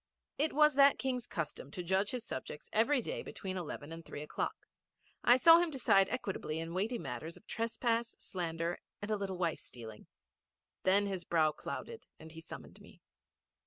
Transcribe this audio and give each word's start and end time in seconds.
It 0.39 0.53
was 0.53 0.73
that 0.73 0.97
King's 0.97 1.27
custom 1.27 1.69
to 1.69 1.83
judge 1.83 2.09
his 2.09 2.25
subjects 2.25 2.71
every 2.73 3.03
day 3.03 3.21
between 3.21 3.55
eleven 3.55 3.91
and 3.91 4.03
three 4.03 4.23
o'clock. 4.23 4.65
I 5.23 5.37
saw 5.37 5.59
him 5.59 5.69
decide 5.69 6.09
equitably 6.09 6.57
in 6.57 6.73
weighty 6.73 6.97
matters 6.97 7.37
of 7.37 7.45
trespass, 7.45 8.15
slander, 8.17 8.79
and 9.03 9.11
a 9.11 9.15
little 9.15 9.37
wife 9.37 9.59
stealing. 9.59 10.07
Then 10.81 11.05
his 11.05 11.23
brow 11.23 11.51
clouded 11.51 12.07
and 12.17 12.31
he 12.31 12.41
summoned 12.41 12.81
me. 12.81 13.03